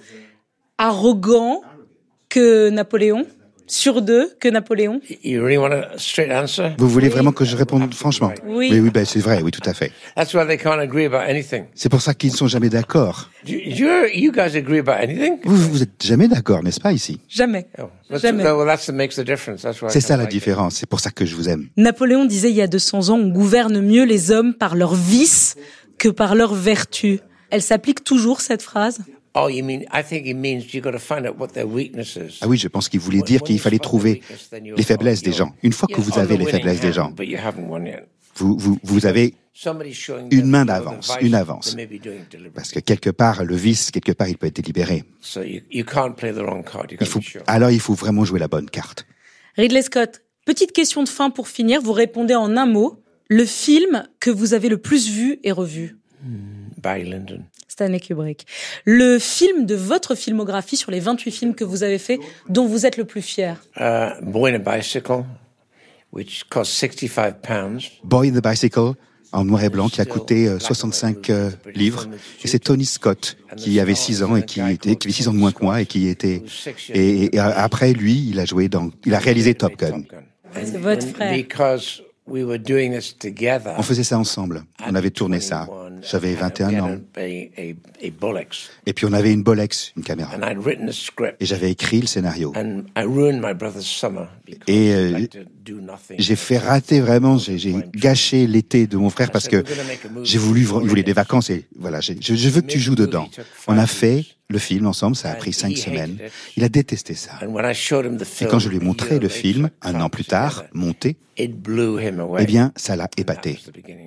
arrogants 0.77 1.63
que 2.29 2.69
Napoléon? 2.69 3.25
Sur 3.71 4.01
deux 4.01 4.29
que 4.39 4.49
Napoléon 4.49 4.99
Vous 6.77 6.89
voulez 6.89 7.07
vraiment 7.09 7.31
que 7.31 7.45
je 7.45 7.55
réponde 7.55 7.93
franchement? 7.93 8.33
Oui. 8.45 8.69
Oui, 8.71 8.79
oui 8.81 8.89
ben 8.89 9.05
c'est 9.05 9.19
vrai, 9.19 9.41
oui, 9.41 9.51
tout 9.51 9.67
à 9.67 9.73
fait. 9.73 9.93
C'est 11.75 11.89
pour 11.89 12.01
ça 12.01 12.13
qu'ils 12.13 12.31
ne 12.31 12.35
sont 12.35 12.47
jamais 12.47 12.69
d'accord. 12.69 13.29
Vous, 15.45 15.71
vous 15.71 15.83
êtes 15.83 16.03
jamais 16.03 16.27
d'accord, 16.27 16.63
n'est-ce 16.63 16.81
pas, 16.81 16.91
ici? 16.91 17.21
Jamais. 17.29 17.67
Oh, 17.79 17.83
jamais. 18.17 18.43
C'est 19.87 20.01
ça 20.01 20.17
la 20.17 20.25
différence, 20.25 20.75
c'est 20.75 20.89
pour 20.89 20.99
ça 20.99 21.11
que 21.11 21.25
je 21.25 21.35
vous 21.35 21.47
aime. 21.47 21.69
Napoléon 21.77 22.25
disait 22.25 22.49
il 22.49 22.57
y 22.57 22.61
a 22.61 22.67
200 22.67 23.09
ans, 23.09 23.17
on 23.17 23.29
gouverne 23.29 23.79
mieux 23.79 24.03
les 24.03 24.31
hommes 24.31 24.53
par 24.53 24.75
leurs 24.75 24.95
vices 24.95 25.55
que 25.97 26.09
par 26.09 26.35
leurs 26.35 26.55
vertus. 26.55 27.19
Elle 27.49 27.61
s'applique 27.61 28.03
toujours, 28.03 28.41
cette 28.41 28.61
phrase? 28.61 28.99
Oh, 29.33 29.47
you 29.47 29.63
mean, 29.63 29.85
I 29.93 30.03
think 30.03 30.25
it 30.25 30.35
means 30.35 30.73
you 30.73 30.81
got 30.81 30.91
to 30.91 30.99
find 30.99 31.25
out 31.25 31.37
what 31.39 31.49
their 31.49 31.65
weaknesses. 31.65 32.39
Ah 32.41 32.47
oui, 32.47 32.57
je 32.57 32.67
pense 32.67 32.89
qu'il 32.89 32.99
voulait 32.99 33.21
dire 33.21 33.41
qu'il 33.41 33.59
fallait 33.59 33.79
trouver 33.79 34.21
les 34.51 34.83
faiblesses 34.83 35.21
des 35.21 35.31
gens. 35.31 35.53
Une 35.63 35.71
fois 35.71 35.87
que 35.87 36.01
vous 36.01 36.19
avez 36.19 36.37
les 36.37 36.45
faiblesses 36.45 36.81
des 36.81 36.91
gens, 36.91 37.13
vous, 38.35 38.57
vous, 38.57 38.77
vous 38.83 39.05
avez 39.05 39.35
une 40.31 40.47
main 40.47 40.65
d'avance, 40.65 41.13
une 41.21 41.35
avance. 41.35 41.77
Parce 42.53 42.71
que 42.71 42.79
quelque 42.79 43.09
part, 43.09 43.43
le 43.45 43.55
vice, 43.55 43.91
quelque 43.91 44.11
part, 44.11 44.27
il 44.27 44.37
peut 44.37 44.47
être 44.47 44.55
délibéré. 44.57 45.03
Il 45.69 45.83
faut, 47.05 47.19
alors 47.47 47.71
il 47.71 47.79
faut 47.79 47.93
vraiment 47.93 48.25
jouer 48.25 48.39
la 48.39 48.47
bonne 48.47 48.69
carte. 48.69 49.05
Ridley 49.57 49.81
Scott, 49.81 50.21
petite 50.45 50.73
question 50.73 51.03
de 51.03 51.09
fin 51.09 51.29
pour 51.29 51.47
finir. 51.47 51.81
Vous 51.81 51.93
répondez 51.93 52.35
en 52.35 52.57
un 52.57 52.65
mot. 52.65 52.97
Le 53.27 53.45
film 53.45 54.07
que 54.19 54.29
vous 54.29 54.53
avez 54.53 54.67
le 54.67 54.77
plus 54.77 55.09
vu 55.09 55.39
et 55.43 55.53
revu? 55.53 55.97
Barry 56.81 57.03
Lyndon. 57.03 57.43
Stanley 57.67 57.99
Kubrick. 57.99 58.45
Le 58.85 59.19
film 59.19 59.65
de 59.65 59.75
votre 59.75 60.15
filmographie 60.15 60.77
sur 60.77 60.91
les 60.91 60.99
28 60.99 61.31
films 61.31 61.55
que 61.55 61.63
vous 61.63 61.83
avez 61.83 61.97
fait, 61.97 62.19
dont 62.49 62.67
vous 62.67 62.85
êtes 62.85 62.97
le 62.97 63.05
plus 63.05 63.21
fier? 63.21 63.55
Uh, 63.77 64.21
Boy 64.21 64.51
in 64.51 64.55
a 64.55 64.59
Bicycle, 64.59 65.23
which 66.11 66.45
cost 66.49 66.71
65 66.71 67.41
pounds. 67.41 67.91
Boy 68.03 68.29
in 68.29 68.33
the 68.33 68.43
Bicycle, 68.43 68.93
en 69.31 69.45
noir 69.45 69.63
et 69.63 69.69
blanc, 69.69 69.89
qui 69.89 70.01
a 70.01 70.05
coûté 70.05 70.49
65 70.59 71.29
euh, 71.29 71.33
euh, 71.33 71.71
livres. 71.73 72.07
Et 72.43 72.47
c'est 72.47 72.59
Tony 72.59 72.85
Scott, 72.85 73.37
qui 73.55 73.79
avait 73.79 73.95
6 73.95 74.23
ans 74.23 74.35
et 74.35 74.43
qui 74.43 74.59
était, 74.59 74.95
qui 74.95 75.07
avait 75.07 75.13
6 75.13 75.27
ans 75.29 75.33
de 75.33 75.37
moins 75.37 75.51
que 75.51 75.63
moi 75.63 75.81
et 75.81 75.85
qui 75.85 76.07
était, 76.07 76.43
et, 76.93 77.35
et 77.35 77.39
après 77.39 77.93
lui, 77.93 78.27
il 78.29 78.39
a 78.39 78.45
joué 78.45 78.67
dans, 78.67 78.89
il 79.05 79.13
a 79.13 79.19
réalisé 79.19 79.55
Top 79.55 79.77
Gun. 79.77 80.03
C'est 80.53 80.77
votre 80.77 81.07
frère. 81.07 81.45
On 83.77 83.83
faisait 83.83 84.03
ça 84.03 84.17
ensemble. 84.17 84.63
On 84.87 84.95
avait 84.95 85.11
tourné 85.11 85.39
ça. 85.39 85.67
J'avais 86.01 86.33
21 86.33 86.79
ans. 86.79 86.97
Et 88.85 88.93
puis 88.93 89.05
on 89.05 89.13
avait 89.13 89.31
une 89.33 89.43
Bolex, 89.43 89.93
une 89.95 90.03
caméra. 90.03 90.31
Et 91.39 91.45
j'avais 91.45 91.71
écrit 91.71 92.01
le 92.01 92.07
scénario. 92.07 92.53
Et 94.67 94.93
euh, 94.93 95.27
j'ai 96.17 96.35
fait 96.35 96.57
rater 96.57 96.99
vraiment, 97.01 97.37
j'ai 97.37 97.75
gâché 97.93 98.47
l'été 98.47 98.87
de 98.87 98.97
mon 98.97 99.09
frère 99.09 99.31
parce 99.31 99.47
que 99.47 99.63
j'ai 100.23 100.39
voulu, 100.39 100.61
il 100.61 100.65
voulait 100.67 101.03
des 101.03 101.13
vacances 101.13 101.49
et 101.49 101.67
voilà, 101.77 102.01
je, 102.01 102.13
je 102.19 102.49
veux 102.49 102.61
que 102.61 102.67
tu 102.67 102.79
joues 102.79 102.95
dedans. 102.95 103.27
On 103.67 103.77
a 103.77 103.87
fait 103.87 104.25
le 104.51 104.59
film 104.59 104.87
ensemble, 104.87 105.15
ça 105.15 105.31
a 105.31 105.35
pris 105.35 105.53
cinq 105.53 105.77
semaines. 105.77 106.17
Il 106.55 106.63
a 106.63 106.69
détesté 106.69 107.15
ça. 107.15 107.39
Et 107.41 108.45
quand 108.45 108.59
je 108.59 108.69
lui 108.69 108.77
ai 108.77 108.79
montré 108.79 109.19
le 109.19 109.29
film, 109.29 109.69
un 109.81 109.99
an 110.01 110.09
plus 110.09 110.25
tard, 110.25 110.63
monté, 110.73 111.17
eh 111.37 111.47
bien, 111.47 112.71
ça 112.75 112.95
l'a 112.95 113.09
épaté. 113.17 113.59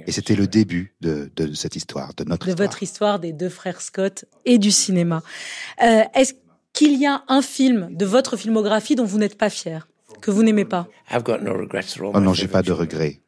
Et 0.07 0.13
c'était 0.13 0.37
le 0.37 0.47
début 0.47 0.95
de, 1.01 1.31
de, 1.37 1.53
cette 1.55 1.77
histoire, 1.77 2.15
de 2.15 2.25
notre 2.25 2.47
de 2.47 2.51
histoire. 2.53 2.69
votre 2.69 2.83
histoire 2.83 3.19
des 3.19 3.33
deux 3.33 3.49
frères 3.49 3.81
Scott 3.81 4.25
et 4.45 4.59
du 4.59 4.71
cinéma. 4.71 5.23
Euh, 5.83 6.03
Est-ce 6.15 6.35
qu'il 6.73 7.01
y 7.01 7.07
a 7.07 7.23
un 7.29 7.43
film 7.43 7.89
de 7.93 8.05
votre 8.05 8.37
filmographie 8.37 8.95
dont 8.95 9.05
vous 9.05 9.19
n'êtes 9.19 9.39
pas 9.39 9.51
fier, 9.51 9.89
que 10.21 10.31
vous 10.31 10.43
n'aimez 10.43 10.65
pas? 10.65 10.89
Oh 11.13 12.21
non, 12.21 12.35
j'ai 12.35 12.49
pas 12.49 12.63
de 12.63 12.73
regrets. 12.73 13.21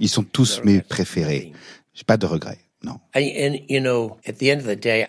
Ils 0.00 0.08
sont 0.08 0.22
tous 0.22 0.60
mes 0.64 0.80
préférés. 0.80 1.52
J'ai 1.94 2.04
pas 2.04 2.16
de 2.16 2.26
regrets. 2.26 2.58
Non. 2.86 3.00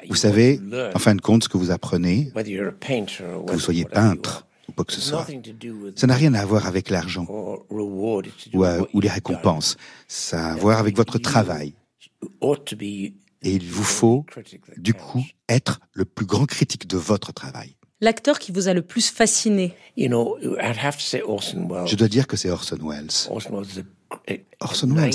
Vous 0.10 0.16
savez, 0.16 0.60
en 0.96 1.00
fin 1.00 1.16
de 1.16 1.22
compte, 1.22 1.44
ce 1.44 1.50
que 1.50 1.58
vous 1.58 1.72
apprenez, 1.72 2.32
que 2.34 3.52
vous 3.52 3.60
soyez 3.60 3.86
peintre 3.86 4.48
ou 4.68 4.72
quoi 4.74 4.84
que 4.84 4.92
ce 4.94 5.02
soit, 5.02 5.26
ça 5.96 6.08
n'a 6.08 6.16
rien 6.16 6.34
à 6.34 6.46
voir 6.46 6.66
avec 6.68 6.90
l'argent 6.90 7.26
ou, 7.30 8.22
ou 8.94 9.00
les 9.00 9.10
récompenses. 9.10 9.78
Ça 10.08 10.48
a 10.48 10.52
à 10.54 10.56
voir 10.56 10.80
avec 10.80 10.98
votre 10.98 11.20
travail. 11.20 11.74
Et 13.44 13.52
il 13.52 13.70
vous 13.70 13.84
faut, 13.84 14.26
du 14.78 14.94
coup, 14.94 15.24
être 15.48 15.80
le 15.94 16.06
plus 16.06 16.26
grand 16.26 16.48
critique 16.48 16.88
de 16.88 16.98
votre 16.98 17.32
travail. 17.32 17.76
L'acteur 18.02 18.40
qui 18.40 18.52
vous 18.52 18.68
a 18.68 18.74
le 18.74 18.82
plus 18.82 19.10
fasciné 19.10 19.74
Je 19.96 21.96
dois 21.96 22.08
dire 22.08 22.28
que 22.28 22.36
c'est 22.38 22.50
Orson 22.50 22.78
Welles. 22.82 23.10
Orson 24.60 24.90
Welles. 24.96 25.14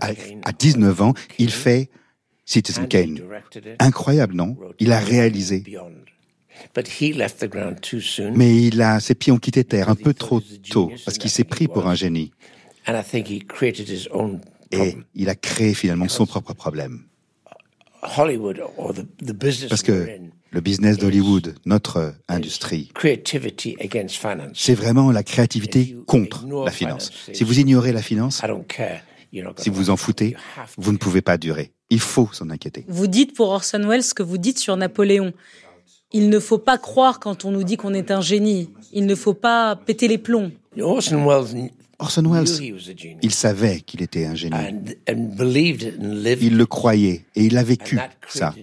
À, 0.00 0.52
19 0.52 1.02
ans, 1.02 1.14
il 1.38 1.50
fait 1.50 1.90
Citizen 2.44 2.88
Kane. 2.88 3.20
Incroyable, 3.78 4.34
non? 4.34 4.56
Il 4.78 4.92
a 4.92 4.98
réalisé. 4.98 5.64
Mais 8.34 8.62
il 8.62 8.82
a, 8.82 9.00
ses 9.00 9.14
pieds 9.14 9.32
ont 9.32 9.38
quitté 9.38 9.64
terre 9.64 9.88
un 9.88 9.94
peu 9.94 10.14
trop 10.14 10.40
tôt, 10.70 10.92
parce 11.04 11.18
qu'il 11.18 11.30
s'est 11.30 11.44
pris 11.44 11.68
pour 11.68 11.86
un 11.88 11.94
génie. 11.94 12.32
Et 14.72 14.96
il 15.14 15.28
a 15.28 15.34
créé 15.34 15.74
finalement 15.74 16.08
son 16.08 16.26
propre 16.26 16.54
problème. 16.54 17.04
Parce 18.00 19.82
que 19.82 20.18
le 20.52 20.60
business 20.60 20.98
d'Hollywood, 20.98 21.54
notre 21.64 22.14
industrie, 22.28 22.92
c'est 24.54 24.74
vraiment 24.74 25.10
la 25.10 25.22
créativité 25.22 25.96
contre 26.06 26.46
la 26.64 26.70
finance. 26.70 27.10
Si 27.32 27.42
vous 27.42 27.58
ignorez 27.58 27.92
la 27.92 28.02
finance, 28.02 28.42
si 29.56 29.70
vous 29.70 29.90
en 29.90 29.96
foutez, 29.96 30.36
vous 30.76 30.92
ne 30.92 30.98
pouvez 30.98 31.22
pas 31.22 31.38
durer. 31.38 31.72
Il 31.88 32.00
faut 32.00 32.28
s'en 32.32 32.50
inquiéter. 32.50 32.84
Vous 32.88 33.06
dites 33.06 33.34
pour 33.34 33.48
Orson 33.48 33.82
Welles 33.86 34.02
ce 34.02 34.14
que 34.14 34.22
vous 34.22 34.38
dites 34.38 34.58
sur 34.58 34.76
Napoléon. 34.76 35.32
Il 36.12 36.28
ne 36.28 36.38
faut 36.38 36.58
pas 36.58 36.76
croire 36.76 37.18
quand 37.18 37.46
on 37.46 37.50
nous 37.50 37.64
dit 37.64 37.78
qu'on 37.78 37.94
est 37.94 38.10
un 38.10 38.20
génie. 38.20 38.70
Il 38.92 39.06
ne 39.06 39.14
faut 39.14 39.34
pas 39.34 39.76
péter 39.76 40.08
les 40.08 40.18
plombs. 40.18 40.52
Orson 40.78 41.26
Welles, 41.26 41.70
Orson 42.02 42.24
Welles, 42.28 42.74
il 43.22 43.30
savait 43.30 43.80
qu'il 43.80 44.02
était 44.02 44.26
un 44.26 44.34
génie. 44.34 44.56
Il 45.08 46.56
le 46.56 46.66
croyait 46.66 47.24
et 47.36 47.44
il 47.44 47.56
a 47.56 47.62
vécu 47.62 47.98
ça. 48.28 48.54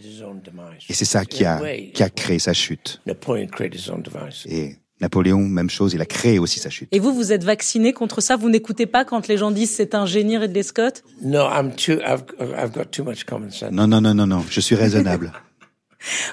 Et 0.90 0.94
c'est 0.94 1.06
ça 1.06 1.26
qui 1.26 1.46
a, 1.46 1.62
qui 1.94 2.04
a 2.04 2.10
créé 2.10 2.38
sa 2.40 2.54
chute. 2.54 3.02
Et 4.46 4.76
Napoléon, 5.02 5.40
même 5.40 5.70
chose, 5.70 5.94
il 5.94 6.02
a 6.02 6.06
créé 6.06 6.40
aussi 6.40 6.60
sa 6.60 6.70
chute. 6.70 6.90
Et 6.92 7.00
vous, 7.00 7.14
vous 7.14 7.32
êtes 7.32 7.46
vacciné 7.46 7.94
contre 7.94 8.20
ça? 8.20 8.36
Vous 8.36 8.50
n'écoutez 8.50 8.86
pas 8.86 9.06
quand 9.06 9.30
les 9.30 9.38
gens 9.38 9.52
disent 9.52 9.72
c'est 9.72 9.96
un 9.96 10.06
génie 10.06 10.38
Ridley 10.38 10.64
Scott? 10.64 11.04
Non, 11.22 11.48
Non, 13.72 13.88
non, 13.88 14.02
non, 14.02 14.14
non, 14.14 14.28
non, 14.28 14.46
je 14.50 14.60
suis 14.60 14.76
raisonnable. 14.76 15.32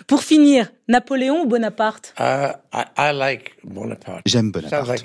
Pour 0.07 0.23
finir, 0.23 0.71
Napoléon 0.89 1.43
ou 1.43 1.47
Bonaparte? 1.47 2.15
Uh, 2.19 2.53
I, 2.73 3.13
like 3.13 3.57
Bonaparte. 3.65 4.23
J'aime 4.27 4.51
Bonaparte. 4.53 4.89
Like 4.89 5.05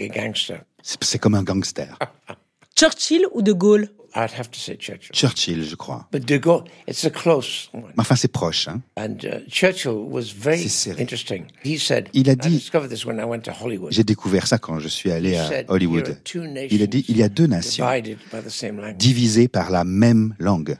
c'est 0.83 1.19
comme 1.19 1.35
un 1.35 1.43
gangster. 1.43 1.97
Churchill 2.77 3.25
ou 3.33 3.41
De 3.41 3.53
Gaulle? 3.53 3.89
I'd 4.13 4.31
have 4.37 4.49
to 4.51 4.59
say 4.59 4.75
Churchill. 4.77 5.13
Churchill, 5.13 5.63
je 5.63 5.75
crois. 5.75 6.07
But 6.11 6.25
De 6.25 6.37
Gaulle, 6.37 6.65
it's 6.87 7.05
a 7.05 7.09
close 7.09 7.69
one. 7.73 7.93
Enfin, 7.97 8.15
c'est 8.15 8.27
proche. 8.27 8.67
Hein? 8.67 8.81
And 8.97 9.17
uh, 9.23 9.39
Churchill 9.49 10.05
was 10.09 10.33
very 10.33 10.67
interesting. 10.97 11.45
He 11.63 11.77
said, 11.77 12.09
il 12.13 12.29
a 12.29 12.35
dit, 12.35 12.49
I 12.49 12.57
discovered 12.57 12.89
this 12.89 13.05
when 13.05 13.19
I 13.19 13.23
went 13.23 13.41
to 13.43 13.51
Hollywood. 13.51 13.91
J'ai 13.93 14.03
découvert 14.03 14.47
ça 14.47 14.57
quand 14.57 14.79
je 14.79 14.89
suis 14.89 15.11
allé 15.11 15.37
à 15.37 15.63
Hollywood. 15.69 16.17
Il 16.69 16.81
a 16.81 16.87
dit, 16.87 17.05
il 17.07 17.17
y 17.17 17.23
a 17.23 17.29
deux 17.29 17.47
nations 17.47 17.85
divisées 18.97 19.47
par 19.47 19.69
la 19.69 19.83
même 19.85 20.35
langue. 20.39 20.77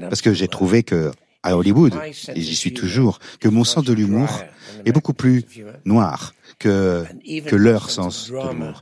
Parce 0.00 0.22
que 0.22 0.32
j'ai 0.32 0.48
trouvé 0.48 0.82
que 0.82 1.12
à 1.44 1.56
Hollywood, 1.56 1.94
et 2.34 2.40
j'y 2.40 2.56
suis 2.56 2.72
toujours, 2.72 3.20
que 3.38 3.48
mon 3.48 3.64
sens 3.64 3.84
de 3.84 3.92
l'humour 3.92 4.42
est 4.84 4.92
beaucoup 4.92 5.12
plus 5.12 5.44
noir 5.84 6.34
que, 6.58 7.04
que 7.46 7.54
leur 7.54 7.90
sens 7.90 8.30
de 8.30 8.50
l'humour. 8.50 8.80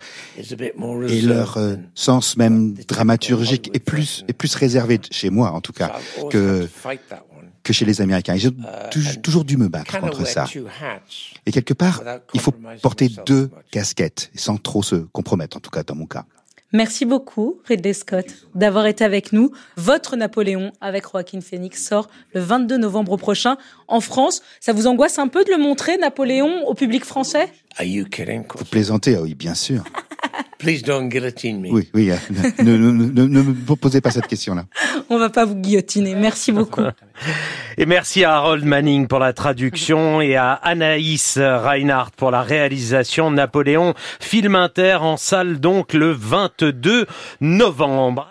Et 1.08 1.20
leur 1.20 1.56
euh, 1.56 1.76
sens 1.94 2.36
même 2.36 2.74
dramaturgique 2.74 3.70
est 3.74 3.80
plus, 3.80 4.24
est 4.28 4.32
plus 4.32 4.54
réservé 4.54 5.00
chez 5.10 5.30
moi, 5.30 5.50
en 5.50 5.60
tout 5.60 5.72
cas, 5.72 5.92
que, 6.30 6.68
que 7.62 7.72
chez 7.72 7.84
les 7.84 8.00
Américains. 8.00 8.36
J'ai 8.36 8.52
toujours 9.20 9.44
dû 9.44 9.56
me 9.56 9.68
battre 9.68 9.98
contre 9.98 10.26
ça. 10.26 10.46
Et 11.46 11.52
quelque 11.52 11.74
part, 11.74 12.02
il 12.32 12.40
faut 12.40 12.54
porter 12.80 13.10
deux 13.26 13.50
casquettes, 13.70 14.30
sans 14.34 14.56
trop 14.56 14.82
se 14.82 14.96
compromettre, 14.96 15.56
en 15.56 15.60
tout 15.60 15.70
cas 15.70 15.82
dans 15.82 15.96
mon 15.96 16.06
cas. 16.06 16.24
Merci 16.72 17.04
beaucoup, 17.04 17.60
Ridley 17.66 17.92
Scott, 17.92 18.24
d'avoir 18.54 18.86
été 18.86 19.04
avec 19.04 19.32
nous. 19.32 19.52
Votre 19.76 20.16
Napoléon 20.16 20.72
avec 20.80 21.04
Joaquin 21.10 21.40
Phoenix 21.42 21.86
sort 21.86 22.08
le 22.32 22.40
22 22.40 22.78
novembre 22.78 23.18
prochain 23.18 23.58
en 23.88 24.00
France. 24.00 24.42
Ça 24.58 24.72
vous 24.72 24.86
angoisse 24.86 25.18
un 25.18 25.28
peu 25.28 25.44
de 25.44 25.50
le 25.50 25.58
montrer, 25.58 25.98
Napoléon, 25.98 26.66
au 26.66 26.74
public 26.74 27.04
français? 27.04 27.52
Are 27.76 27.84
you 27.84 28.06
kidding? 28.06 28.44
Vous 28.56 28.64
plaisantez, 28.64 29.16
oui, 29.18 29.34
bien 29.34 29.54
sûr. 29.54 29.84
Please 30.58 30.82
don't 30.82 31.08
guillotine 31.08 31.60
me. 31.60 31.70
Oui, 31.70 31.88
oui, 31.94 32.10
euh, 32.10 32.16
ne, 32.62 32.76
ne, 32.76 32.92
ne, 32.92 33.26
ne, 33.26 33.42
me 33.42 33.76
posez 33.76 34.00
pas 34.00 34.10
cette 34.10 34.26
question-là. 34.26 34.64
On 35.10 35.18
va 35.18 35.30
pas 35.30 35.44
vous 35.44 35.56
guillotiner. 35.56 36.14
Merci 36.14 36.52
beaucoup. 36.52 36.82
Et 37.78 37.86
merci 37.86 38.24
à 38.24 38.36
Harold 38.36 38.64
Manning 38.64 39.06
pour 39.06 39.18
la 39.18 39.32
traduction 39.32 40.20
et 40.20 40.36
à 40.36 40.52
Anaïs 40.52 41.38
Reinhardt 41.38 42.12
pour 42.16 42.30
la 42.30 42.42
réalisation. 42.42 43.30
Napoléon, 43.30 43.94
film 44.20 44.54
inter 44.54 44.98
en 45.00 45.16
salle 45.16 45.58
donc 45.58 45.94
le 45.94 46.12
22 46.12 47.06
novembre. 47.40 48.20